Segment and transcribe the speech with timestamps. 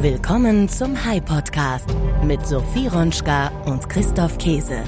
[0.00, 1.88] Willkommen zum High Podcast
[2.22, 4.84] mit Sophie Ronschka und Christoph Käse.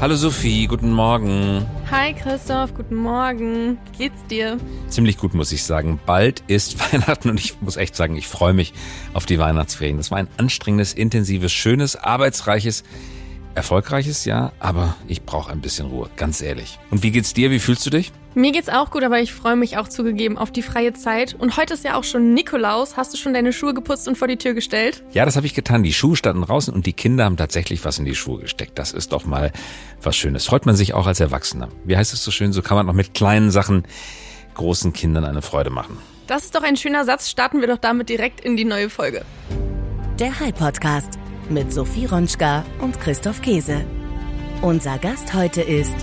[0.00, 1.66] Hallo Sophie, guten Morgen.
[1.90, 3.76] Hi Christoph, guten Morgen.
[3.90, 4.58] Wie geht's dir?
[4.86, 5.98] Ziemlich gut, muss ich sagen.
[6.06, 8.72] Bald ist Weihnachten und ich muss echt sagen, ich freue mich
[9.14, 9.96] auf die Weihnachtsferien.
[9.96, 12.84] Das war ein anstrengendes, intensives, schönes, arbeitsreiches,
[13.54, 16.78] erfolgreiches Jahr, aber ich brauche ein bisschen Ruhe, ganz ehrlich.
[16.90, 17.50] Und wie geht's dir?
[17.50, 18.12] Wie fühlst du dich?
[18.34, 21.34] Mir geht's auch gut, aber ich freue mich auch zugegeben auf die freie Zeit.
[21.34, 22.96] Und heute ist ja auch schon Nikolaus.
[22.96, 25.02] Hast du schon deine Schuhe geputzt und vor die Tür gestellt?
[25.12, 25.82] Ja, das habe ich getan.
[25.82, 28.78] Die Schuhe standen draußen und die Kinder haben tatsächlich was in die Schuhe gesteckt.
[28.78, 29.50] Das ist doch mal
[30.00, 30.46] was Schönes.
[30.46, 31.68] Freut man sich auch als Erwachsener.
[31.84, 32.52] Wie heißt es so schön?
[32.52, 33.82] So kann man auch mit kleinen Sachen
[34.54, 35.98] großen Kindern eine Freude machen.
[36.28, 37.28] Das ist doch ein schöner Satz.
[37.28, 39.24] Starten wir doch damit direkt in die neue Folge.
[40.20, 41.18] Der High Podcast
[41.50, 43.84] mit Sophie Ronschka und Christoph Käse.
[44.62, 45.94] Unser Gast heute ist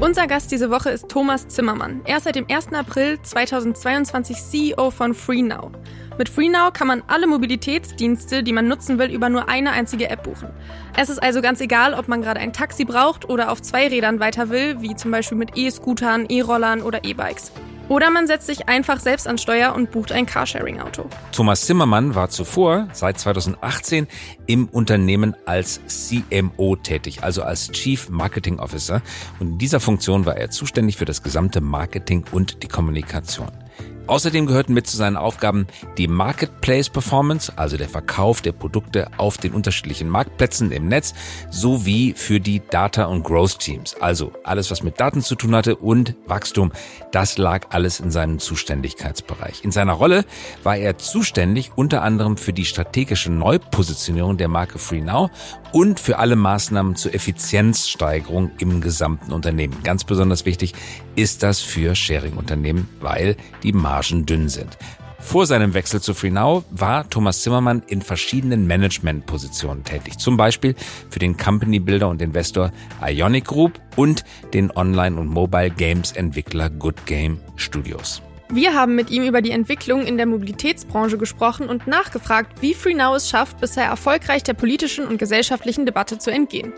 [0.00, 2.02] unser Gast diese Woche ist Thomas Zimmermann.
[2.04, 2.74] Er ist seit dem 1.
[2.74, 5.70] April 2022 CEO von FreeNow.
[6.18, 10.24] Mit FreeNow kann man alle Mobilitätsdienste, die man nutzen will, über nur eine einzige App
[10.24, 10.50] buchen.
[10.96, 14.20] Es ist also ganz egal, ob man gerade ein Taxi braucht oder auf zwei Rädern
[14.20, 17.50] weiter will, wie zum Beispiel mit E-Scootern, E-Rollern oder E-Bikes.
[17.88, 21.04] Oder man setzt sich einfach selbst an Steuer und bucht ein Carsharing-Auto.
[21.32, 24.06] Thomas Zimmermann war zuvor, seit 2018,
[24.46, 29.02] im Unternehmen als CMO tätig, also als Chief Marketing Officer.
[29.38, 33.63] Und in dieser Funktion war er zuständig für das gesamte Marketing und die Kommunikation.
[34.06, 35.66] Außerdem gehörten mit zu seinen Aufgaben
[35.96, 41.14] die Marketplace Performance, also der Verkauf der Produkte auf den unterschiedlichen Marktplätzen im Netz,
[41.50, 43.96] sowie für die Data und Growth Teams.
[44.00, 46.70] Also alles, was mit Daten zu tun hatte und Wachstum,
[47.12, 49.64] das lag alles in seinem Zuständigkeitsbereich.
[49.64, 50.26] In seiner Rolle
[50.62, 55.30] war er zuständig unter anderem für die strategische Neupositionierung der Marke FreeNow
[55.72, 59.82] und für alle Maßnahmen zur Effizienzsteigerung im gesamten Unternehmen.
[59.82, 60.74] Ganz besonders wichtig
[61.16, 64.76] ist das für Sharing-Unternehmen, weil die Margen dünn sind.
[65.20, 70.18] Vor seinem Wechsel zu FreeNow war Thomas Zimmermann in verschiedenen Managementpositionen tätig.
[70.18, 70.74] Zum Beispiel
[71.10, 76.70] für den Company Builder und Investor Ionic Group und den Online- und Mobile Games Entwickler
[76.70, 78.20] Good Game Studios.
[78.50, 83.16] Wir haben mit ihm über die Entwicklung in der Mobilitätsbranche gesprochen und nachgefragt, wie FreeNow
[83.16, 86.72] es schafft, bisher erfolgreich der politischen und gesellschaftlichen Debatte zu entgehen.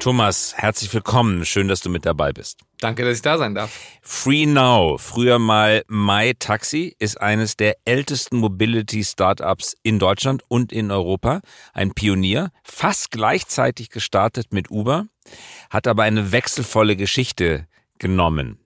[0.00, 1.44] Thomas, herzlich willkommen.
[1.44, 2.58] Schön, dass du mit dabei bist.
[2.78, 3.78] Danke, dass ich da sein darf.
[4.00, 11.42] Free Now, früher mal MyTaxi, ist eines der ältesten Mobility-Startups in Deutschland und in Europa.
[11.74, 15.04] Ein Pionier, fast gleichzeitig gestartet mit Uber,
[15.68, 17.66] hat aber eine wechselvolle Geschichte
[17.98, 18.58] genommen.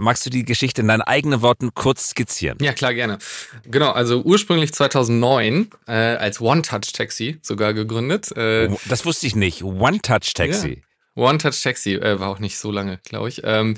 [0.00, 2.58] Magst du die Geschichte in deinen eigenen Worten kurz skizzieren?
[2.60, 3.18] Ja, klar, gerne.
[3.64, 8.36] Genau, also ursprünglich 2009 äh, als One-Touch-Taxi sogar gegründet.
[8.36, 9.62] Äh, das wusste ich nicht.
[9.62, 10.68] One-Touch-Taxi.
[10.68, 10.91] Ja.
[11.14, 13.42] One-Touch-Taxi äh, war auch nicht so lange, glaube ich.
[13.44, 13.76] Ähm,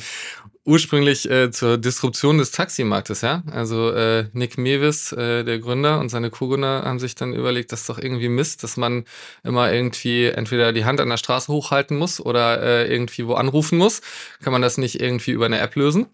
[0.64, 3.42] ursprünglich äh, zur Disruption des Taximarktes, ja.
[3.50, 7.82] Also äh, Nick Mewis, äh, der Gründer und seine Co-Gründer haben sich dann überlegt, das
[7.82, 9.04] ist doch irgendwie Mist, dass man
[9.42, 13.78] immer irgendwie entweder die Hand an der Straße hochhalten muss oder äh, irgendwie wo anrufen
[13.78, 14.00] muss.
[14.42, 16.06] Kann man das nicht irgendwie über eine App lösen,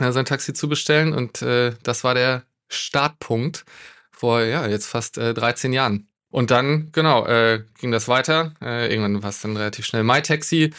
[0.00, 1.12] äh, sein Taxi zu bestellen?
[1.12, 3.64] Und äh, das war der Startpunkt
[4.10, 6.09] vor ja jetzt fast äh, 13 Jahren.
[6.30, 8.54] Und dann, genau, äh, ging das weiter.
[8.62, 10.72] Äh, irgendwann war es dann relativ schnell MyTaxi.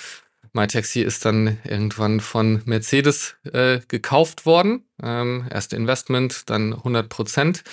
[0.54, 4.86] MyTaxi ist dann irgendwann von Mercedes äh, gekauft worden.
[5.02, 7.64] Ähm, erste Investment, dann 100 Prozent.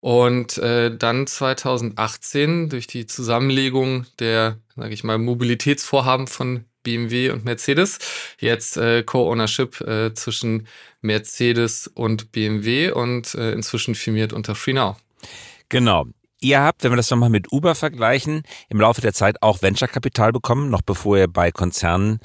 [0.00, 7.44] Und äh, dann 2018 durch die Zusammenlegung der, sage ich mal, Mobilitätsvorhaben von BMW und
[7.44, 8.00] Mercedes,
[8.40, 10.66] jetzt äh, Co-Ownership äh, zwischen
[11.00, 14.96] Mercedes und BMW und äh, inzwischen firmiert unter FreeNow.
[15.68, 16.06] Genau.
[16.42, 20.32] Ihr habt, wenn wir das nochmal mit Uber vergleichen, im Laufe der Zeit auch Venture-Kapital
[20.32, 22.18] bekommen, noch bevor ihr bei Konzernen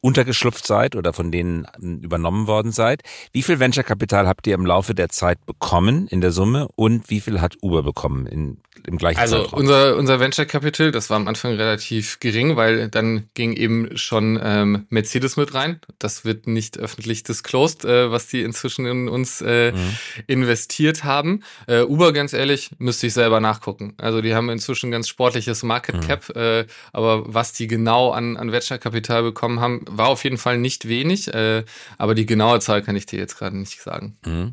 [0.00, 3.02] untergeschlupft seid oder von denen übernommen worden seid.
[3.32, 7.20] Wie viel Venture-Kapital habt ihr im Laufe der Zeit bekommen in der Summe und wie
[7.20, 9.60] viel hat Uber bekommen in im gleichen also Zeitraum?
[9.60, 14.38] unser unser Venture Capital, das war am Anfang relativ gering, weil dann ging eben schon
[14.42, 15.80] ähm, Mercedes mit rein.
[15.98, 19.96] Das wird nicht öffentlich disclosed, äh, was die inzwischen in uns äh, mhm.
[20.26, 21.42] investiert haben.
[21.66, 23.94] Äh, Uber, ganz ehrlich, müsste ich selber nachgucken.
[23.98, 26.00] Also die haben inzwischen ganz sportliches Market mhm.
[26.00, 26.40] Cap, mhm.
[26.40, 30.58] äh, aber was die genau an an Venture Capital bekommen haben, war auf jeden Fall
[30.58, 31.32] nicht wenig.
[31.32, 31.64] Äh,
[31.98, 34.16] aber die genaue Zahl kann ich dir jetzt gerade nicht sagen.
[34.24, 34.52] Mhm.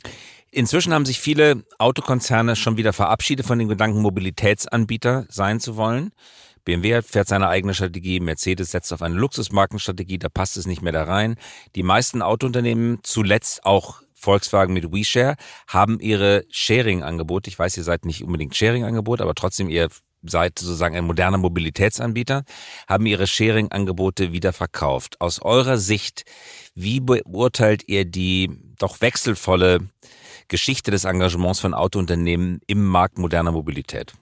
[0.51, 6.11] Inzwischen haben sich viele Autokonzerne schon wieder verabschiedet von dem Gedanken, Mobilitätsanbieter sein zu wollen.
[6.63, 10.93] BMW fährt seine eigene Strategie, Mercedes setzt auf eine Luxusmarkenstrategie, da passt es nicht mehr
[10.93, 11.35] da rein.
[11.75, 15.35] Die meisten Autounternehmen, zuletzt auch Volkswagen mit WeShare,
[15.67, 17.49] haben ihre Sharing-Angebote.
[17.49, 19.89] Ich weiß, ihr seid nicht unbedingt Sharing-Angebot, aber trotzdem, ihr
[20.23, 22.43] seid sozusagen ein moderner Mobilitätsanbieter,
[22.87, 25.19] haben ihre Sharing-Angebote wieder verkauft.
[25.21, 26.25] Aus eurer Sicht,
[26.75, 28.49] wie beurteilt ihr die
[28.79, 29.79] doch wechselvolle
[30.47, 34.13] Geschichte des Engagements von Autounternehmen im Markt moderner Mobilität?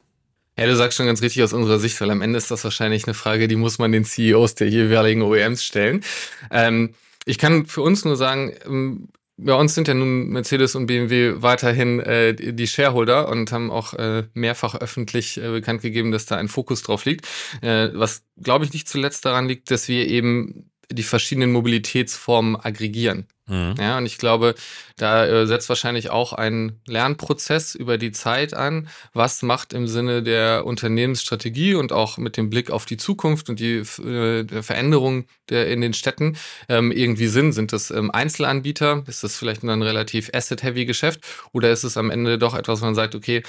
[0.57, 3.06] Ja, du sagst schon ganz richtig aus unserer Sicht, weil am Ende ist das wahrscheinlich
[3.06, 6.03] eine Frage, die muss man den CEOs der jeweiligen OEMs stellen.
[6.51, 6.94] Ähm,
[7.25, 11.42] ich kann für uns nur sagen, ähm, bei uns sind ja nun Mercedes und BMW
[11.42, 16.38] weiterhin äh, die Shareholder und haben auch äh, mehrfach öffentlich äh, bekannt gegeben, dass da
[16.38, 17.28] ein Fokus drauf liegt.
[17.62, 23.28] Äh, was, glaube ich, nicht zuletzt daran liegt, dass wir eben die verschiedenen Mobilitätsformen aggregieren.
[23.51, 23.75] Mhm.
[23.77, 24.56] Ja, und ich glaube,
[24.95, 28.88] da äh, setzt wahrscheinlich auch ein Lernprozess über die Zeit an.
[29.13, 33.59] Was macht im Sinne der Unternehmensstrategie und auch mit dem Blick auf die Zukunft und
[33.59, 36.38] die äh, Veränderung der, in den Städten
[36.69, 37.51] ähm, irgendwie Sinn?
[37.51, 39.03] Sind das ähm, Einzelanbieter?
[39.07, 41.19] Ist das vielleicht ein relativ asset-heavy Geschäft?
[41.51, 43.44] Oder ist es am Ende doch etwas, wo man sagt, okay,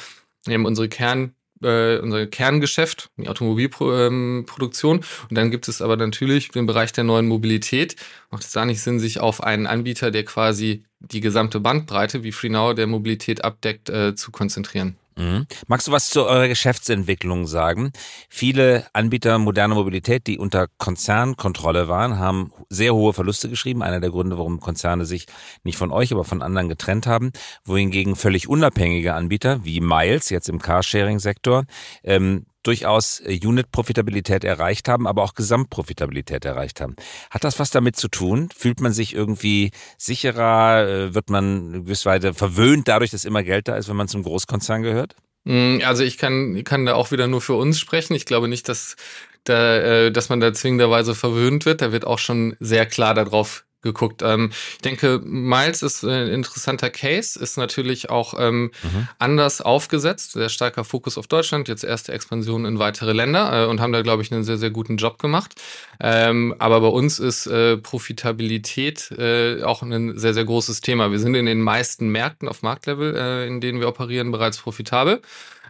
[0.46, 4.96] wir haben unsere Kern äh, unser Kerngeschäft, die Automobilproduktion.
[4.96, 7.96] Ähm, und dann gibt es aber natürlich den Bereich der neuen Mobilität.
[8.30, 12.32] Macht es da nicht Sinn, sich auf einen Anbieter, der quasi die gesamte Bandbreite, wie
[12.32, 14.96] FreeNow der Mobilität abdeckt, äh, zu konzentrieren?
[15.16, 15.46] Mhm.
[15.66, 17.92] Magst du was zu eurer Geschäftsentwicklung sagen?
[18.28, 23.82] Viele Anbieter moderner Mobilität, die unter Konzernkontrolle waren, haben sehr hohe Verluste geschrieben.
[23.82, 25.26] Einer der Gründe, warum Konzerne sich
[25.64, 27.32] nicht von euch, aber von anderen getrennt haben.
[27.64, 31.64] Wohingegen völlig unabhängige Anbieter wie Miles, jetzt im Carsharing-Sektor,
[32.04, 36.96] ähm, durchaus äh, Unit-Profitabilität erreicht haben, aber auch Gesamtprofitabilität erreicht haben.
[37.30, 38.48] Hat das was damit zu tun?
[38.56, 40.86] Fühlt man sich irgendwie sicherer?
[40.88, 44.82] Äh, wird man gewisserweise verwöhnt dadurch, dass immer Geld da ist, wenn man zum Großkonzern
[44.82, 45.16] gehört?
[45.44, 48.14] Mm, also ich kann, kann da auch wieder nur für uns sprechen.
[48.14, 48.96] Ich glaube nicht, dass,
[49.44, 51.80] da, äh, dass man da zwingenderweise verwöhnt wird.
[51.80, 54.22] Da wird auch schon sehr klar darauf geguckt.
[54.22, 59.08] Ähm, ich denke, Miles ist ein interessanter Case, ist natürlich auch ähm, mhm.
[59.18, 63.80] anders aufgesetzt, sehr starker Fokus auf Deutschland, jetzt erste Expansion in weitere Länder äh, und
[63.80, 65.60] haben da, glaube ich, einen sehr, sehr guten Job gemacht.
[66.00, 71.10] Ähm, aber bei uns ist äh, Profitabilität äh, auch ein sehr, sehr großes Thema.
[71.10, 75.20] Wir sind in den meisten Märkten auf Marktlevel, äh, in denen wir operieren, bereits profitabel.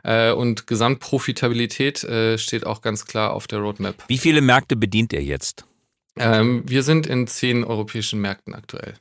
[0.05, 3.95] Äh, und Gesamtprofitabilität äh, steht auch ganz klar auf der Roadmap.
[4.09, 5.65] Wie viele Märkte bedient ihr jetzt?
[6.19, 8.95] Ähm, wir sind in zehn europäischen Märkten aktuell.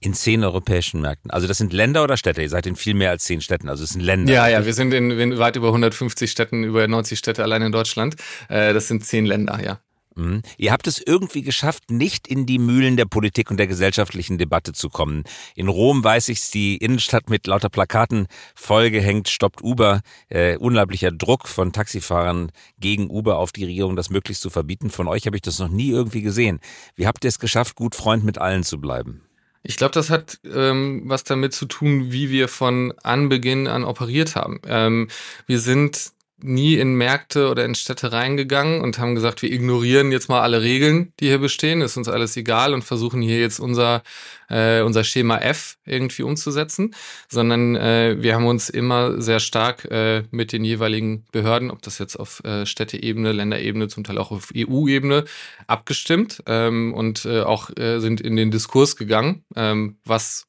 [0.00, 1.30] In zehn europäischen Märkten.
[1.30, 2.42] Also das sind Länder oder Städte?
[2.42, 3.68] Ihr seid in viel mehr als zehn Städten.
[3.68, 4.32] Also es sind Länder.
[4.32, 7.70] Ja, ja, wir sind in, in weit über 150 Städten, über 90 Städte allein in
[7.70, 8.16] Deutschland.
[8.48, 9.78] Äh, das sind zehn Länder, ja.
[10.16, 10.42] Mhm.
[10.56, 14.72] Ihr habt es irgendwie geschafft, nicht in die Mühlen der Politik und der gesellschaftlichen Debatte
[14.72, 15.24] zu kommen.
[15.54, 20.02] In Rom weiß ich, die Innenstadt mit lauter Plakaten vollgehängt, stoppt Uber.
[20.28, 24.90] Äh, unglaublicher Druck von Taxifahrern gegen Uber auf die Regierung, das möglichst zu verbieten.
[24.90, 26.60] Von euch habe ich das noch nie irgendwie gesehen.
[26.96, 29.22] Wie habt ihr es geschafft, gut Freund mit allen zu bleiben?
[29.64, 34.34] Ich glaube, das hat ähm, was damit zu tun, wie wir von Anbeginn an operiert
[34.34, 34.60] haben.
[34.66, 35.08] Ähm,
[35.46, 36.12] wir sind
[36.42, 40.62] nie in Märkte oder in Städte reingegangen und haben gesagt, wir ignorieren jetzt mal alle
[40.62, 44.02] Regeln, die hier bestehen, ist uns alles egal und versuchen hier jetzt unser,
[44.48, 46.94] äh, unser Schema F irgendwie umzusetzen,
[47.28, 51.98] sondern äh, wir haben uns immer sehr stark äh, mit den jeweiligen Behörden, ob das
[51.98, 55.24] jetzt auf äh, Städteebene, Länderebene, zum Teil auch auf EU-Ebene,
[55.66, 60.46] abgestimmt ähm, und äh, auch äh, sind in den Diskurs gegangen, ähm, was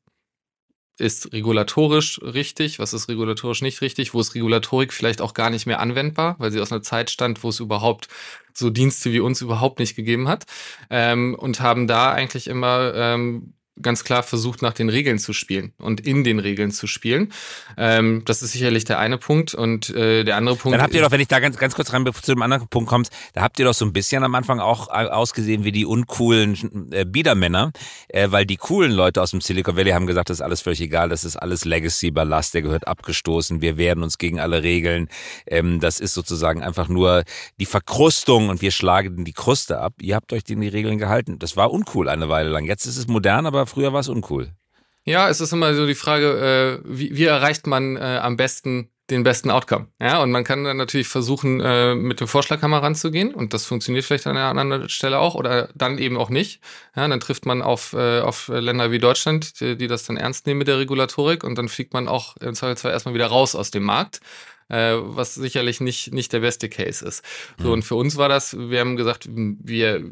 [0.97, 5.65] ist regulatorisch richtig, was ist regulatorisch nicht richtig, wo ist Regulatorik vielleicht auch gar nicht
[5.65, 8.07] mehr anwendbar, weil sie aus einer Zeit stammt, wo es überhaupt
[8.53, 10.45] so Dienste wie uns überhaupt nicht gegeben hat
[10.89, 15.73] ähm, und haben da eigentlich immer ähm, ganz klar versucht, nach den Regeln zu spielen
[15.79, 17.31] und in den Regeln zu spielen.
[17.77, 19.55] Ähm, das ist sicherlich der eine Punkt.
[19.55, 20.75] Und äh, der andere Punkt.
[20.75, 22.89] Dann habt ihr doch, wenn ich da ganz, ganz kurz rein zu dem anderen Punkt
[22.89, 26.91] kommst, da habt ihr doch so ein bisschen am Anfang auch ausgesehen wie die uncoolen
[26.91, 27.71] äh, Biedermänner,
[28.09, 30.81] äh, weil die coolen Leute aus dem Silicon Valley haben gesagt, das ist alles völlig
[30.81, 35.07] egal, das ist alles Legacy-Ballast, der gehört abgestoßen, wir wehren uns gegen alle Regeln.
[35.47, 37.23] Ähm, das ist sozusagen einfach nur
[37.59, 39.93] die Verkrustung und wir schlagen die Kruste ab.
[40.01, 41.39] Ihr habt euch in die Regeln gehalten.
[41.39, 42.65] Das war uncool eine Weile lang.
[42.65, 44.51] Jetzt ist es modern, aber früher war es uncool.
[45.05, 48.89] Ja, es ist immer so die Frage, äh, wie, wie erreicht man äh, am besten
[49.09, 49.87] den besten Outcome.
[49.99, 54.05] Ja, und man kann dann natürlich versuchen, äh, mit dem Vorschlaghammer ranzugehen und das funktioniert
[54.05, 56.61] vielleicht an einer anderen Stelle auch oder dann eben auch nicht.
[56.95, 60.47] Ja, dann trifft man auf, äh, auf Länder wie Deutschland, die, die das dann ernst
[60.47, 63.71] nehmen mit der Regulatorik und dann fliegt man auch im Zweifelsfall erstmal wieder raus aus
[63.71, 64.21] dem Markt
[64.69, 67.23] äh, was sicherlich nicht, nicht der beste Case ist.
[67.57, 67.73] So, mhm.
[67.73, 70.11] und für uns war das, wir haben gesagt, wir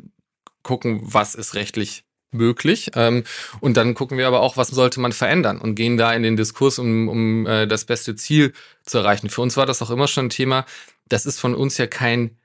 [0.63, 2.91] gucken, was ist rechtlich möglich.
[2.95, 3.23] Ähm,
[3.59, 6.38] und dann gucken wir aber auch, was sollte man verändern und gehen da in den
[6.38, 9.29] Diskurs, um, um äh, das beste Ziel zu erreichen.
[9.29, 10.65] Für uns war das auch immer schon ein Thema.
[11.09, 12.38] Das ist von uns ja kein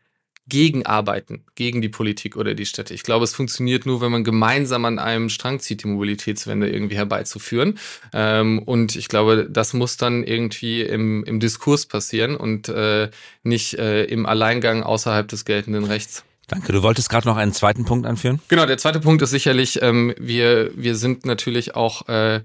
[0.48, 2.94] gegenarbeiten, gegen die Politik oder die Städte.
[2.94, 6.96] Ich glaube, es funktioniert nur, wenn man gemeinsam an einem Strang zieht, die Mobilitätswende irgendwie
[6.96, 7.78] herbeizuführen.
[8.12, 13.10] Ähm, und ich glaube, das muss dann irgendwie im, im Diskurs passieren und äh,
[13.42, 16.24] nicht äh, im Alleingang außerhalb des geltenden Rechts.
[16.48, 16.72] Danke.
[16.72, 18.40] Du wolltest gerade noch einen zweiten Punkt anführen?
[18.48, 22.40] Genau, der zweite Punkt ist sicherlich, ähm, wir, wir sind natürlich auch äh,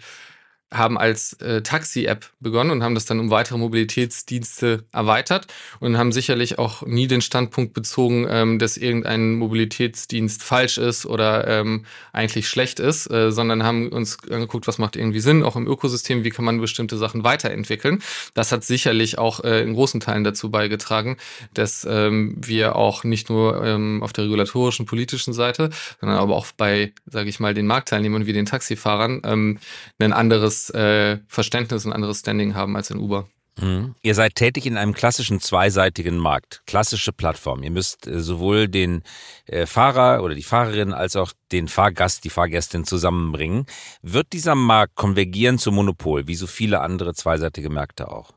[0.72, 5.48] haben als äh, Taxi-App begonnen und haben das dann um weitere Mobilitätsdienste erweitert
[5.82, 11.46] und haben sicherlich auch nie den Standpunkt bezogen, ähm, dass irgendein Mobilitätsdienst falsch ist oder
[11.48, 15.68] ähm, eigentlich schlecht ist, äh, sondern haben uns angeguckt, was macht irgendwie Sinn, auch im
[15.68, 18.02] Ökosystem, wie kann man bestimmte Sachen weiterentwickeln.
[18.34, 21.18] Das hat sicherlich auch äh, in großen Teilen dazu beigetragen,
[21.54, 26.48] dass ähm, wir auch nicht nur ähm, auf der regulatorischen, politischen Seite, sondern aber auch
[26.56, 29.60] bei, sage ich mal, den Marktteilnehmern wie den Taxifahrern ähm,
[30.00, 33.28] ein anderes äh, Verständnis und anderes Standing haben als in Uber.
[33.60, 33.96] Mhm.
[34.02, 37.64] Ihr seid tätig in einem klassischen zweiseitigen Markt, klassische Plattform.
[37.64, 39.04] Ihr müsst äh, sowohl den
[39.46, 43.66] äh, Fahrer oder die Fahrerin als auch den Fahrgast, die Fahrgästin zusammenbringen.
[44.02, 48.32] Wird dieser Markt konvergieren zum Monopol, wie so viele andere zweiseitige Märkte auch?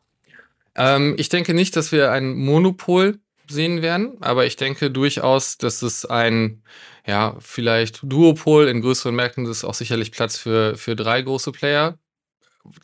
[0.74, 5.82] Ähm, ich denke nicht, dass wir ein Monopol sehen werden, aber ich denke durchaus, dass
[5.82, 6.62] es ein
[7.06, 11.98] ja, vielleicht Duopol in größeren Märkten ist auch sicherlich Platz für, für drei große Player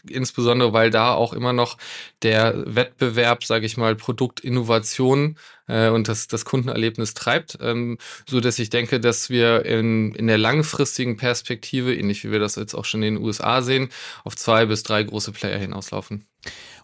[0.09, 1.77] insbesondere weil da auch immer noch
[2.23, 5.37] der Wettbewerb, sage ich mal, Produktinnovation
[5.69, 10.27] äh, und das, das Kundenerlebnis treibt, ähm, so dass ich denke, dass wir in, in
[10.27, 13.89] der langfristigen Perspektive, ähnlich wie wir das jetzt auch schon in den USA sehen,
[14.25, 16.27] auf zwei bis drei große Player hinauslaufen.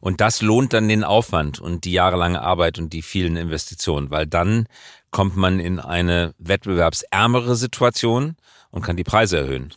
[0.01, 4.27] Und das lohnt dann den Aufwand und die jahrelange Arbeit und die vielen Investitionen, weil
[4.27, 4.67] dann
[5.11, 8.37] kommt man in eine wettbewerbsärmere Situation
[8.71, 9.73] und kann die Preise erhöhen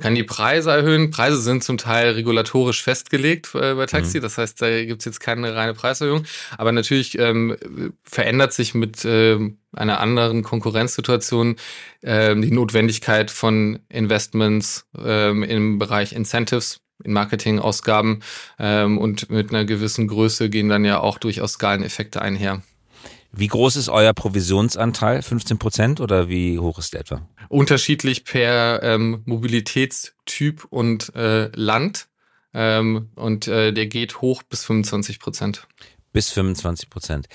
[0.00, 1.10] kann die Preise erhöhen.
[1.10, 4.22] Preise sind zum Teil regulatorisch festgelegt äh, bei Taxi, mhm.
[4.22, 6.24] das heißt, da gibt's jetzt keine reine Preiserhöhung.
[6.58, 7.56] Aber natürlich ähm,
[8.02, 11.56] verändert sich mit ähm, einer anderen Konkurrenzsituation
[12.02, 18.22] ähm, die Notwendigkeit von Investments ähm, im Bereich Incentives in Marketingausgaben
[18.58, 22.62] ähm, und mit einer gewissen Größe gehen dann ja auch durchaus Skaleneffekte einher.
[23.34, 25.22] Wie groß ist euer Provisionsanteil?
[25.22, 27.26] 15 Prozent oder wie hoch ist der etwa?
[27.48, 32.08] Unterschiedlich per ähm, Mobilitätstyp und äh, Land.
[32.52, 35.66] Ähm, und äh, der geht hoch bis 25 Prozent.
[36.12, 37.26] Bis 25 Prozent.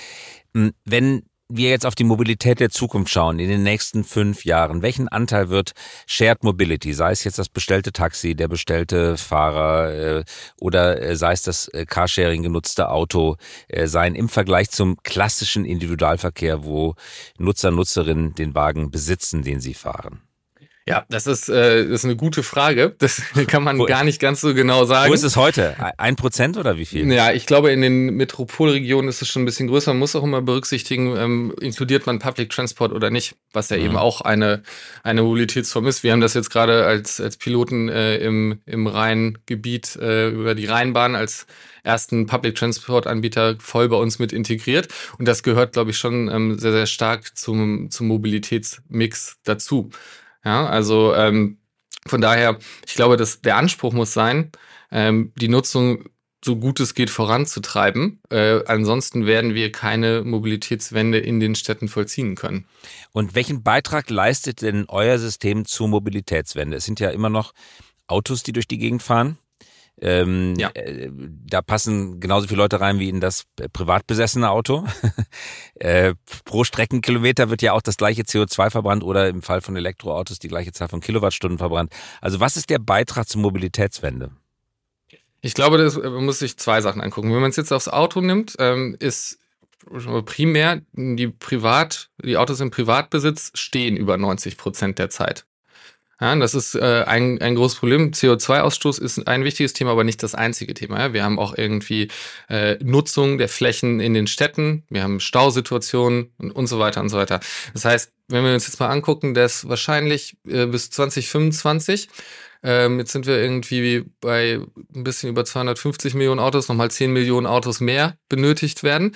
[0.53, 4.81] Hm, wenn wir jetzt auf die Mobilität der Zukunft schauen, in den nächsten fünf Jahren,
[4.81, 5.71] welchen Anteil wird
[6.05, 10.23] Shared Mobility, sei es jetzt das bestellte Taxi, der bestellte Fahrer äh,
[10.59, 13.37] oder äh, sei es das äh, Carsharing genutzte Auto
[13.69, 16.95] äh, sein im Vergleich zum klassischen Individualverkehr, wo
[17.37, 20.26] Nutzer, Nutzerinnen den Wagen besitzen, den sie fahren?
[20.88, 22.96] Ja, das ist, äh, das ist eine gute Frage.
[23.00, 25.10] Das kann man wo, gar nicht ganz so genau sagen.
[25.10, 25.75] Wo ist es heute?
[25.98, 27.12] Ein Prozent oder wie viel?
[27.12, 29.91] Ja, ich glaube, in den Metropolregionen ist es schon ein bisschen größer.
[29.91, 33.84] Man muss auch immer berücksichtigen, ähm, inkludiert man Public Transport oder nicht, was ja mhm.
[33.84, 34.63] eben auch eine,
[35.03, 36.03] eine Mobilitätsform ist.
[36.03, 40.67] Wir haben das jetzt gerade als, als Piloten äh, im, im Rheingebiet äh, über die
[40.67, 41.48] Rheinbahn als
[41.84, 44.88] ersten Public Transport Anbieter voll bei uns mit integriert.
[45.17, 49.89] Und das gehört, glaube ich, schon ähm, sehr, sehr stark zum, zum Mobilitätsmix dazu.
[50.47, 51.57] Ja, also ähm,
[52.05, 54.53] von daher, ich glaube, dass der Anspruch muss sein,
[54.91, 56.05] ähm, die Nutzung
[56.41, 58.21] so gut es geht voranzutreiben.
[58.29, 62.65] Äh, ansonsten werden wir keine Mobilitätswende in den Städten vollziehen können.
[63.11, 66.77] Und welchen Beitrag leistet denn euer System zur Mobilitätswende?
[66.77, 67.53] Es sind ja immer noch
[68.07, 69.37] Autos, die durch die Gegend fahren.
[69.99, 70.69] Ähm, ja.
[70.75, 74.85] Äh, da passen genauso viele Leute rein wie in das privat besessene Auto.
[75.75, 76.13] äh,
[76.45, 80.49] pro Streckenkilometer wird ja auch das gleiche CO2 verbrannt oder im Fall von Elektroautos die
[80.49, 81.91] gleiche Zahl von Kilowattstunden verbrannt.
[82.21, 84.31] Also was ist der Beitrag zur Mobilitätswende?
[85.41, 87.33] Ich glaube, das, man muss sich zwei Sachen angucken.
[87.33, 89.39] Wenn man es jetzt aufs Auto nimmt, ähm, ist
[90.25, 95.46] primär die Privat, die Autos im Privatbesitz stehen über 90 Prozent der Zeit.
[96.19, 98.12] Ja, das ist äh, ein, ein großes Problem.
[98.12, 101.00] CO2-Ausstoß ist ein wichtiges Thema, aber nicht das einzige Thema.
[101.00, 101.13] Ja.
[101.13, 102.07] Wir haben auch irgendwie
[102.50, 107.09] äh, Nutzung der Flächen in den Städten, wir haben Stausituationen und, und so weiter und
[107.09, 107.39] so weiter.
[107.74, 112.09] Das heißt, wenn wir uns jetzt mal angucken, dass wahrscheinlich äh, bis 2025
[112.63, 114.59] ähm, jetzt sind wir irgendwie bei
[114.95, 119.15] ein bisschen über 250 Millionen Autos, nochmal 10 Millionen Autos mehr benötigt werden.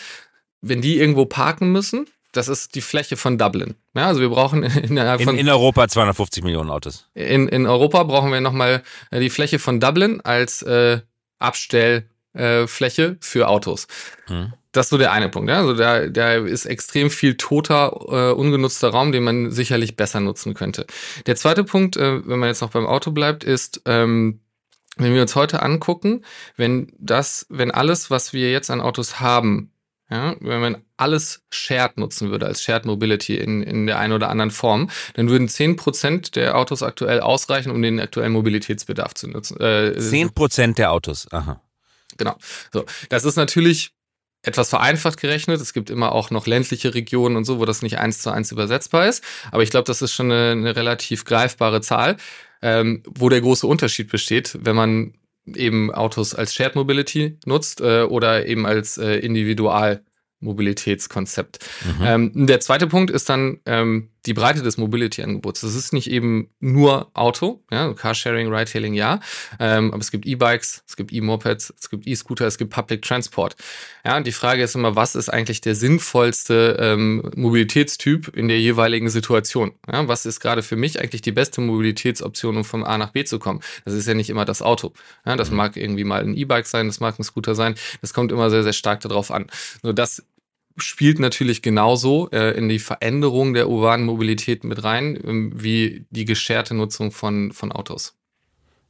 [0.62, 3.75] Wenn die irgendwo parken müssen, das ist die Fläche von Dublin.
[3.95, 5.35] Ja, also wir brauchen innerhalb von.
[5.35, 7.07] In, in Europa 250 Millionen Autos.
[7.13, 11.01] In, in Europa brauchen wir nochmal äh, die Fläche von Dublin als äh,
[11.39, 13.88] Abstellfläche äh, für Autos.
[14.27, 14.53] Hm.
[14.71, 15.50] Das ist so der eine Punkt.
[15.50, 15.57] Ja?
[15.57, 20.53] Also da, da ist extrem viel toter, äh, ungenutzter Raum, den man sicherlich besser nutzen
[20.53, 20.85] könnte.
[21.25, 24.39] Der zweite Punkt, äh, wenn man jetzt noch beim Auto bleibt, ist, ähm,
[24.97, 26.23] wenn wir uns heute angucken,
[26.57, 29.71] wenn das, wenn alles, was wir jetzt an Autos haben,
[30.12, 34.30] ja, wenn man alles Shared nutzen würde, als Shared Mobility in, in der einen oder
[34.30, 39.58] anderen Form, dann würden 10% der Autos aktuell ausreichen, um den aktuellen Mobilitätsbedarf zu nutzen.
[39.62, 41.62] Äh, 10% der Autos, aha.
[42.18, 42.36] Genau.
[42.74, 43.94] So, das ist natürlich
[44.44, 45.62] etwas vereinfacht gerechnet.
[45.62, 48.51] Es gibt immer auch noch ländliche Regionen und so, wo das nicht eins zu eins
[48.51, 49.24] übersetzbar ist.
[49.51, 52.18] Aber ich glaube, das ist schon eine, eine relativ greifbare Zahl,
[52.62, 55.13] ähm, wo der große Unterschied besteht, wenn man
[55.45, 60.03] eben Autos als Shared Mobility nutzt äh, oder eben als äh, Individual
[60.39, 61.60] Mobilitätskonzept.
[61.86, 62.05] Mhm.
[62.05, 65.62] Ähm, der zweite Punkt ist dann ähm, die Breite des Mobility-Angebots.
[65.62, 69.20] Das ist nicht eben nur Auto, ja, Carsharing, Ridehailing, ja,
[69.60, 73.56] ähm, aber es gibt E-Bikes, es gibt E-Mopeds, es gibt E-Scooter, es gibt Public Transport.
[74.06, 78.60] Ja, und die Frage ist immer, was ist eigentlich der sinnvollste ähm, Mobilitätstyp in der
[78.60, 79.74] jeweiligen Situation?
[79.92, 83.24] Ja, was ist gerade für mich eigentlich die beste Mobilitätsoption, um vom A nach B
[83.24, 83.62] zu kommen?
[83.86, 84.94] Das ist ja nicht immer das Auto.
[85.25, 85.58] Ja, das mhm.
[85.58, 87.75] mag irgendwie mal ein E-Bike sein, das mag ein Scooter sein.
[88.01, 89.48] Das kommt immer sehr, sehr stark darauf an.
[89.84, 90.24] Nur das
[90.78, 96.25] spielt natürlich genauso äh, in die Veränderung der urbanen Mobilität mit rein, ähm, wie die
[96.25, 98.16] gescherte Nutzung von, von Autos.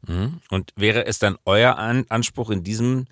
[0.08, 0.40] Mhm.
[0.50, 3.06] Und wäre es dann euer An Anspruch in diesem,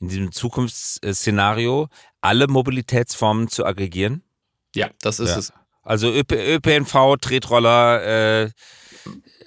[0.00, 1.88] in diesem Zukunftsszenario,
[2.20, 4.22] alle Mobilitätsformen zu aggregieren?
[4.74, 5.38] Ja, das ist ja.
[5.38, 5.52] es.
[5.82, 8.50] Also ÖP, ÖPNV, Tretroller, äh,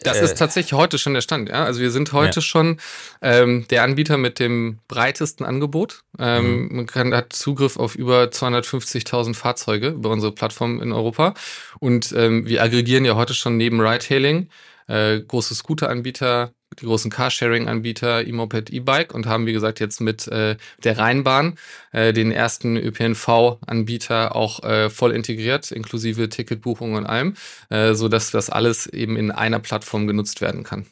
[0.03, 0.35] das ist äh.
[0.35, 1.49] tatsächlich heute schon der Stand.
[1.49, 1.63] Ja?
[1.65, 2.41] Also wir sind heute ja.
[2.41, 2.77] schon
[3.21, 6.01] ähm, der Anbieter mit dem breitesten Angebot.
[6.19, 6.75] Ähm, mhm.
[6.75, 11.33] Man kann, hat Zugriff auf über 250.000 Fahrzeuge über unsere Plattform in Europa.
[11.79, 14.49] Und ähm, wir aggregieren ja heute schon neben Ride-Hailing
[14.87, 20.57] äh, große Scooter-Anbieter, die großen Carsharing-Anbieter, E-Moped, E-Bike und haben, wie gesagt, jetzt mit äh,
[20.83, 21.57] der Rheinbahn
[21.91, 27.35] äh, den ersten ÖPNV-Anbieter auch äh, voll integriert, inklusive Ticketbuchung und allem,
[27.69, 30.85] äh, so dass das alles eben in einer Plattform genutzt werden kann.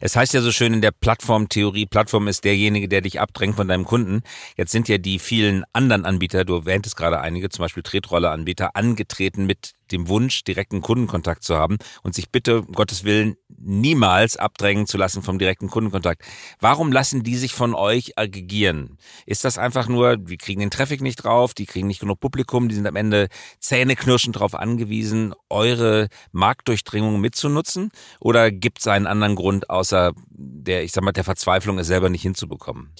[0.00, 3.68] Es heißt ja so schön in der Plattformtheorie, Plattform ist derjenige, der dich abdrängt von
[3.68, 4.22] deinem Kunden.
[4.56, 9.44] Jetzt sind ja die vielen anderen Anbieter, du erwähntest gerade einige, zum Beispiel Tretroller-Anbieter, angetreten
[9.44, 14.86] mit dem Wunsch, direkten Kundenkontakt zu haben und sich bitte, um Gottes Willen, niemals abdrängen
[14.86, 16.22] zu lassen vom direkten Kundenkontakt.
[16.60, 18.98] Warum lassen die sich von euch aggregieren?
[19.26, 22.68] Ist das einfach nur, die kriegen den Traffic nicht drauf, die kriegen nicht genug Publikum,
[22.68, 23.28] die sind am Ende
[23.58, 27.90] zähneknirschend darauf angewiesen, eure Marktdurchdringung mitzunutzen?
[28.20, 32.08] Oder gibt es einen anderen Grund, außer der, ich sag mal, der Verzweiflung, es selber
[32.08, 32.94] nicht hinzubekommen?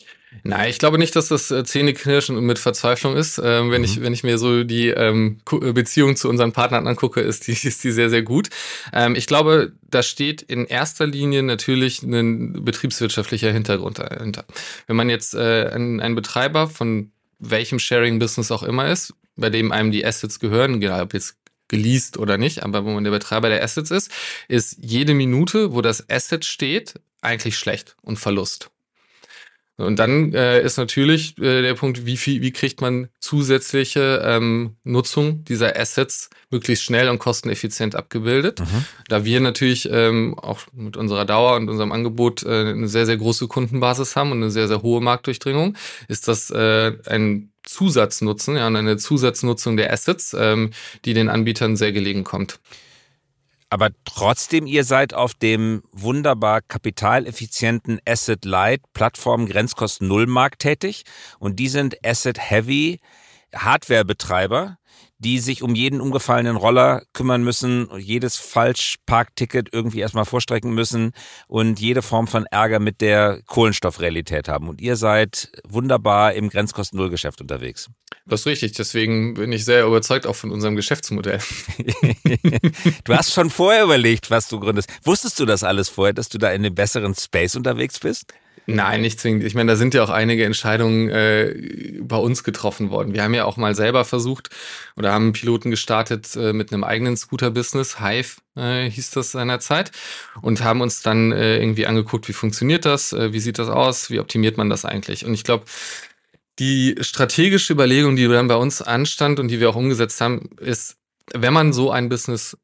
[0.45, 3.39] Nein, ich glaube nicht, dass das äh, Zähneknirschen mit Verzweiflung ist.
[3.39, 3.85] Ähm, wenn, mhm.
[3.85, 7.53] ich, wenn ich mir so die ähm, äh, Beziehung zu unseren Partnern angucke, ist die,
[7.67, 8.49] ist die sehr, sehr gut.
[8.93, 14.45] Ähm, ich glaube, da steht in erster Linie natürlich ein betriebswirtschaftlicher Hintergrund dahinter.
[14.87, 19.73] Wenn man jetzt äh, ein, ein Betreiber von welchem Sharing-Business auch immer ist, bei dem
[19.73, 21.37] einem die Assets gehören, egal ob jetzt
[21.69, 24.11] geleast oder nicht, aber wo man der Betreiber der Assets ist,
[24.49, 28.71] ist jede Minute, wo das Asset steht, eigentlich schlecht und Verlust.
[29.81, 34.77] Und dann äh, ist natürlich äh, der Punkt, wie viel, wie kriegt man zusätzliche ähm,
[34.85, 38.61] Nutzung dieser Assets möglichst schnell und kosteneffizient abgebildet.
[38.61, 38.85] Mhm.
[39.09, 43.17] Da wir natürlich ähm, auch mit unserer Dauer und unserem Angebot äh, eine sehr, sehr
[43.17, 45.77] große Kundenbasis haben und eine sehr, sehr hohe Marktdurchdringung,
[46.09, 50.71] ist das äh, ein Zusatznutzen, ja, und eine Zusatznutzung der Assets, ähm,
[51.05, 52.59] die den Anbietern sehr gelegen kommt.
[53.71, 61.05] Aber trotzdem, ihr seid auf dem wunderbar kapitaleffizienten Asset Light Plattform Grenzkosten Null Markt tätig.
[61.39, 63.01] Und die sind Asset Heavy
[63.55, 64.79] Hardwarebetreiber,
[65.21, 71.13] die sich um jeden umgefallenen Roller kümmern müssen, jedes Falschparkticket irgendwie erstmal vorstrecken müssen
[71.47, 74.69] und jede Form von Ärger mit der Kohlenstoffrealität haben.
[74.69, 77.91] Und ihr seid wunderbar im Grenzkosten-Null-Geschäft unterwegs.
[78.27, 81.41] Das ist richtig, deswegen bin ich sehr überzeugt auch von unserem Geschäftsmodell.
[83.05, 84.89] du hast schon vorher überlegt, was du gründest.
[85.05, 88.33] Wusstest du das alles vorher, dass du da in einem besseren Space unterwegs bist?
[88.75, 89.45] Nein, nicht zwingend.
[89.45, 93.15] Ich meine, da sind ja auch einige Entscheidungen äh, bei uns getroffen worden.
[93.15, 94.51] Wir haben ja auch mal selber versucht
[94.97, 98.01] oder haben Piloten gestartet äh, mit einem eigenen Scooter-Business.
[98.01, 99.93] Hive äh, hieß das seinerzeit.
[100.43, 104.11] Und haben uns dann äh, irgendwie angeguckt, wie funktioniert das, äh, wie sieht das aus,
[104.11, 105.25] wie optimiert man das eigentlich.
[105.25, 105.65] Und ich glaube,
[106.59, 110.97] die strategische Überlegung, die dann bei uns anstand und die wir auch umgesetzt haben, ist,
[111.33, 112.57] wenn man so ein Business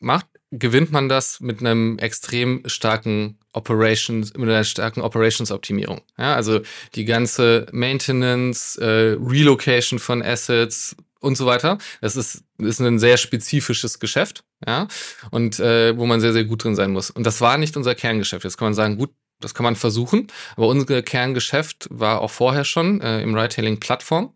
[0.00, 6.00] macht, gewinnt man das mit einem extrem starken Operations, mit einer starken Operations-Optimierung.
[6.18, 6.60] Ja, also
[6.94, 11.78] die ganze Maintenance, äh, Relocation von Assets und so weiter.
[12.00, 14.88] Das ist, ist ein sehr spezifisches Geschäft, ja,
[15.30, 17.10] und äh, wo man sehr, sehr gut drin sein muss.
[17.10, 18.44] Und das war nicht unser Kerngeschäft.
[18.44, 19.10] Jetzt kann man sagen, gut,
[19.40, 24.34] das kann man versuchen, aber unser Kerngeschäft war auch vorher schon äh, im Ride-Hailing-Plattform.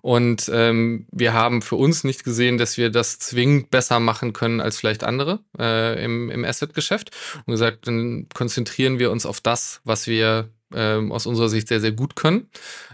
[0.00, 4.60] Und ähm, wir haben für uns nicht gesehen, dass wir das zwingend besser machen können
[4.60, 7.10] als vielleicht andere äh, im, im Asset-Geschäft.
[7.46, 11.80] Und gesagt, dann konzentrieren wir uns auf das, was wir ähm, aus unserer Sicht sehr,
[11.80, 12.48] sehr gut können,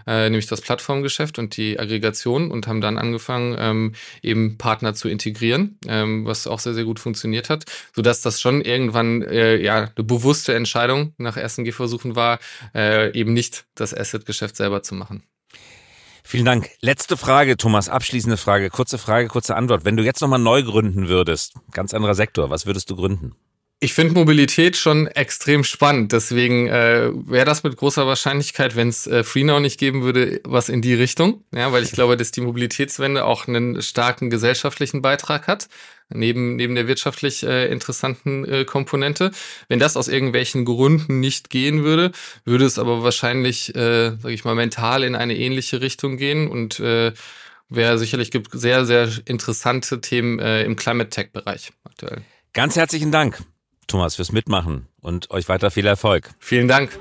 [0.07, 5.09] äh, nämlich das Plattformgeschäft und die Aggregation und haben dann angefangen, ähm, eben Partner zu
[5.09, 9.91] integrieren, ähm, was auch sehr, sehr gut funktioniert hat, sodass das schon irgendwann äh, ja
[9.95, 12.39] eine bewusste Entscheidung nach ersten Gehversuchen war,
[12.73, 15.23] äh, eben nicht das Asset-Geschäft selber zu machen.
[16.27, 16.71] Vielen Dank.
[16.81, 19.85] Letzte Frage, Thomas, abschließende Frage, kurze Frage, kurze Antwort.
[19.85, 23.35] Wenn du jetzt nochmal neu gründen würdest, ganz anderer Sektor, was würdest du gründen?
[23.81, 26.13] Ich finde Mobilität schon extrem spannend.
[26.13, 30.69] Deswegen äh, wäre das mit großer Wahrscheinlichkeit, wenn es äh, FreeNow nicht geben würde, was
[30.69, 31.43] in die Richtung.
[31.53, 35.67] Ja, weil ich glaube, dass die Mobilitätswende auch einen starken gesellschaftlichen Beitrag hat,
[36.09, 39.31] neben, neben der wirtschaftlich äh, interessanten äh, Komponente.
[39.67, 42.11] Wenn das aus irgendwelchen Gründen nicht gehen würde,
[42.45, 46.79] würde es aber wahrscheinlich, äh, sage ich mal, mental in eine ähnliche Richtung gehen und
[46.79, 47.11] äh,
[47.67, 52.21] wäre sicherlich gibt sehr, sehr interessante Themen äh, im Climate Tech-Bereich aktuell.
[52.53, 53.43] Ganz herzlichen Dank.
[53.87, 56.31] Thomas, fürs Mitmachen und euch weiter viel Erfolg.
[56.39, 56.97] Vielen Dank.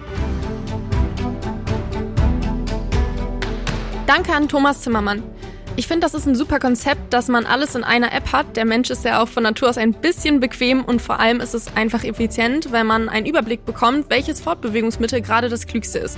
[4.06, 5.22] Danke an Thomas Zimmermann.
[5.76, 8.56] Ich finde, das ist ein super Konzept, dass man alles in einer App hat.
[8.56, 11.52] Der Mensch ist ja auch von Natur aus ein bisschen bequem und vor allem ist
[11.52, 16.16] es einfach effizient, weil man einen Überblick bekommt, welches Fortbewegungsmittel gerade das klügste ist.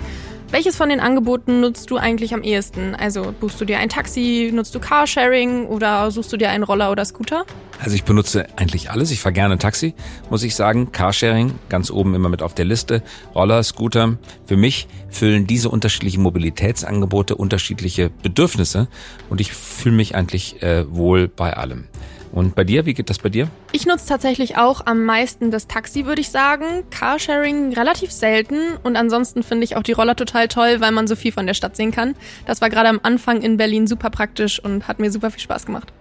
[0.52, 2.94] Welches von den Angeboten nutzt du eigentlich am ehesten?
[2.94, 6.92] Also buchst du dir ein Taxi, nutzt du Carsharing oder suchst du dir einen Roller
[6.92, 7.44] oder Scooter?
[7.80, 9.10] Also ich benutze eigentlich alles.
[9.10, 9.94] Ich fahre gerne Taxi,
[10.30, 10.92] muss ich sagen.
[10.92, 13.02] Carsharing, ganz oben immer mit auf der Liste.
[13.34, 14.18] Roller, Scooter.
[14.46, 18.86] Für mich füllen diese unterschiedlichen Mobilitätsangebote unterschiedliche Bedürfnisse
[19.28, 21.88] und ich fühle mich eigentlich äh, wohl bei allem.
[22.36, 23.48] Und bei dir, wie geht das bei dir?
[23.72, 26.84] Ich nutze tatsächlich auch am meisten das Taxi, würde ich sagen.
[26.90, 31.16] Carsharing relativ selten und ansonsten finde ich auch die Roller total toll, weil man so
[31.16, 32.14] viel von der Stadt sehen kann.
[32.44, 35.64] Das war gerade am Anfang in Berlin super praktisch und hat mir super viel Spaß
[35.64, 35.94] gemacht.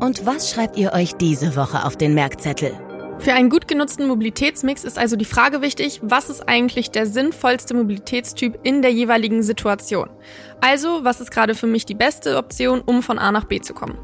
[0.00, 2.72] Und was schreibt ihr euch diese Woche auf den Merkzettel?
[3.18, 7.72] Für einen gut genutzten Mobilitätsmix ist also die Frage wichtig, was ist eigentlich der sinnvollste
[7.72, 10.10] Mobilitätstyp in der jeweiligen Situation?
[10.60, 13.72] Also, was ist gerade für mich die beste Option, um von A nach B zu
[13.72, 13.96] kommen?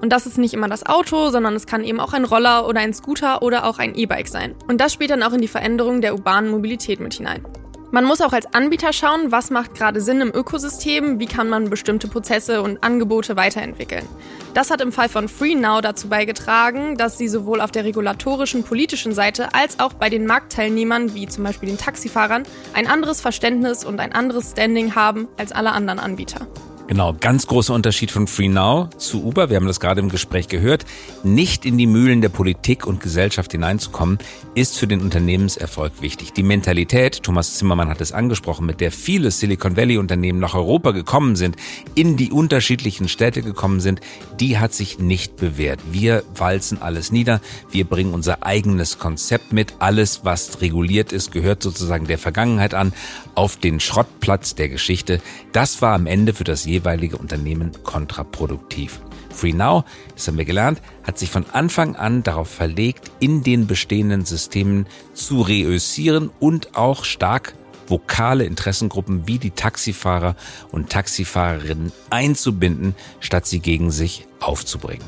[0.00, 2.80] Und das ist nicht immer das Auto, sondern es kann eben auch ein Roller oder
[2.80, 4.54] ein Scooter oder auch ein E-Bike sein.
[4.66, 7.44] Und das spielt dann auch in die Veränderung der urbanen Mobilität mit hinein.
[7.92, 11.70] Man muss auch als Anbieter schauen, was macht gerade Sinn im Ökosystem, wie kann man
[11.70, 14.06] bestimmte Prozesse und Angebote weiterentwickeln.
[14.54, 19.12] Das hat im Fall von FreeNow dazu beigetragen, dass sie sowohl auf der regulatorischen, politischen
[19.12, 23.98] Seite als auch bei den Marktteilnehmern, wie zum Beispiel den Taxifahrern, ein anderes Verständnis und
[23.98, 26.46] ein anderes Standing haben als alle anderen Anbieter.
[26.90, 29.48] Genau, ganz großer Unterschied von FreeNow zu Uber.
[29.48, 30.84] Wir haben das gerade im Gespräch gehört.
[31.22, 34.18] Nicht in die Mühlen der Politik und Gesellschaft hineinzukommen,
[34.56, 36.32] ist für den Unternehmenserfolg wichtig.
[36.32, 40.90] Die Mentalität, Thomas Zimmermann hat es angesprochen, mit der viele Silicon Valley Unternehmen nach Europa
[40.90, 41.54] gekommen sind,
[41.94, 44.00] in die unterschiedlichen Städte gekommen sind,
[44.40, 45.78] die hat sich nicht bewährt.
[45.92, 47.40] Wir walzen alles nieder.
[47.70, 49.74] Wir bringen unser eigenes Konzept mit.
[49.78, 52.92] Alles, was reguliert ist, gehört sozusagen der Vergangenheit an,
[53.36, 55.20] auf den Schrottplatz der Geschichte.
[55.52, 56.66] Das war am Ende für das
[57.18, 59.00] Unternehmen kontraproduktiv.
[59.30, 64.24] FreeNow, das haben wir gelernt, hat sich von Anfang an darauf verlegt, in den bestehenden
[64.24, 67.54] Systemen zu reüssieren und auch stark
[67.86, 70.36] vokale Interessengruppen wie die Taxifahrer
[70.70, 75.04] und Taxifahrerinnen einzubinden, statt sie gegen sich aufzubringen.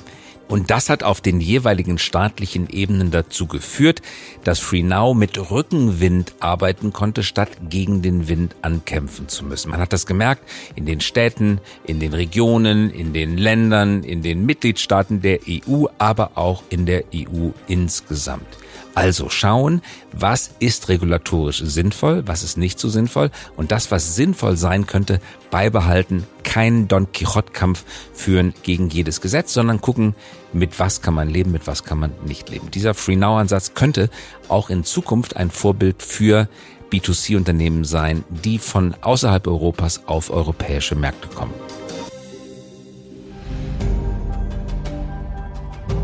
[0.53, 4.03] Und das hat auf den jeweiligen staatlichen Ebenen dazu geführt,
[4.45, 9.71] dass FreeNow mit Rückenwind arbeiten konnte, statt gegen den Wind ankämpfen zu müssen.
[9.71, 10.43] Man hat das gemerkt
[10.75, 16.33] in den Städten, in den Regionen, in den Ländern, in den Mitgliedstaaten der EU, aber
[16.35, 18.59] auch in der EU insgesamt.
[18.95, 19.81] Also schauen,
[20.13, 25.19] was ist regulatorisch sinnvoll, was ist nicht so sinnvoll und das, was sinnvoll sein könnte,
[25.51, 30.15] beibehalten, keinen Don Quixote-Kampf führen gegen jedes Gesetz, sondern gucken,
[30.53, 32.71] mit was kann man leben, mit was kann man nicht leben.
[32.71, 34.11] Dieser Free Now-Ansatz könnte
[34.49, 36.51] auch in Zukunft ein Vorbild für
[36.91, 41.55] B2C-Unternehmen sein, die von außerhalb Europas auf europäische Märkte kommen.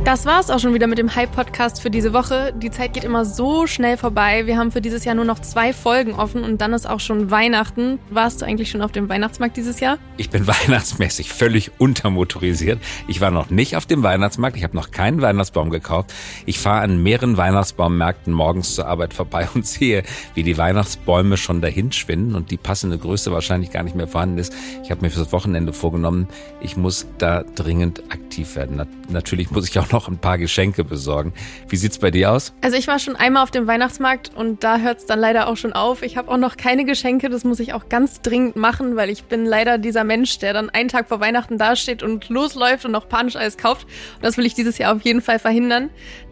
[0.05, 2.55] Das war's auch schon wieder mit dem Hype-Podcast für diese Woche.
[2.57, 4.47] Die Zeit geht immer so schnell vorbei.
[4.47, 7.31] Wir haben für dieses Jahr nur noch zwei Folgen offen und dann ist auch schon
[7.31, 7.99] Weihnachten.
[8.09, 9.99] Warst du eigentlich schon auf dem Weihnachtsmarkt dieses Jahr?
[10.17, 12.81] Ich bin weihnachtsmäßig völlig untermotorisiert.
[13.07, 14.57] Ich war noch nicht auf dem Weihnachtsmarkt.
[14.57, 16.15] Ich habe noch keinen Weihnachtsbaum gekauft.
[16.47, 21.61] Ich fahre an mehreren Weihnachtsbaummärkten morgens zur Arbeit vorbei und sehe, wie die Weihnachtsbäume schon
[21.61, 24.55] dahin schwinden und die passende Größe wahrscheinlich gar nicht mehr vorhanden ist.
[24.83, 26.29] Ich habe mir fürs Wochenende vorgenommen,
[26.63, 28.87] ich muss da dringend aktiv werden.
[29.11, 31.33] natürlich muss ich auch noch noch ein paar Geschenke besorgen.
[31.69, 32.53] Wie sieht's bei dir aus?
[32.61, 35.73] Also ich war schon einmal auf dem Weihnachtsmarkt und da hört's dann leider auch schon
[35.73, 36.03] auf.
[36.03, 39.25] Ich habe auch noch keine Geschenke, das muss ich auch ganz dringend machen, weil ich
[39.25, 43.09] bin leider dieser Mensch, der dann einen Tag vor Weihnachten dasteht und losläuft und noch
[43.09, 43.89] panisch alles kauft.
[44.15, 45.91] Und das will ich dieses Jahr auf jeden Fall verhindern.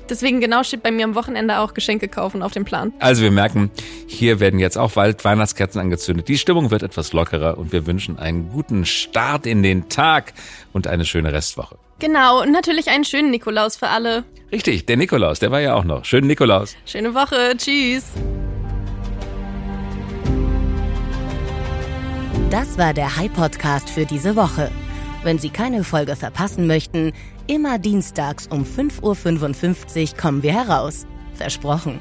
[0.09, 2.93] Deswegen genau steht bei mir am Wochenende auch Geschenke kaufen auf dem Plan.
[3.01, 3.73] Also wir merken,
[4.07, 6.29] hier werden jetzt auch bald Weihnachtskerzen angezündet.
[6.29, 10.35] Die Stimmung wird etwas lockerer und wir wünschen einen guten Start in den Tag
[10.73, 11.77] und eine schöne Restwoche.
[11.99, 14.25] Genau, und natürlich einen schönen Nikolaus für alle.
[14.53, 16.05] Richtig, der Nikolaus, der war ja auch noch.
[16.05, 16.77] Schönen Nikolaus.
[16.85, 18.13] Schöne Woche, tschüss.
[22.51, 24.71] Das war der High Podcast für diese Woche.
[25.25, 27.13] Wenn Sie keine Folge verpassen möchten,
[27.47, 31.07] immer dienstags um 5.55 Uhr kommen wir heraus.
[31.33, 31.99] Versprochen.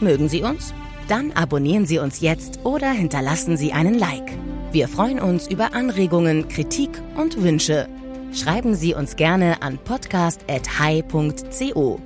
[0.00, 0.72] Mögen Sie uns?
[1.08, 4.38] Dann abonnieren Sie uns jetzt oder hinterlassen Sie einen Like.
[4.72, 7.88] Wir freuen uns über Anregungen, Kritik und Wünsche.
[8.34, 12.00] Schreiben Sie uns gerne an podcast.hi.co.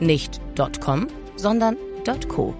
[0.00, 0.42] Nicht
[0.84, 1.06] .com,
[1.36, 1.78] sondern
[2.28, 2.54] .co.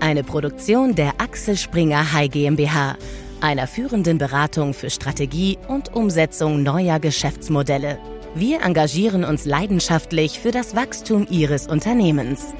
[0.00, 2.96] Eine Produktion der Axel Springer High GmbH,
[3.40, 8.00] einer führenden Beratung für Strategie und Umsetzung neuer Geschäftsmodelle.
[8.34, 12.54] Wir engagieren uns leidenschaftlich für das Wachstum Ihres Unternehmens.